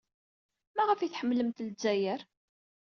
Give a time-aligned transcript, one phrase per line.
[0.75, 2.21] Maɣef ay tḥemmlemt Lezzayer?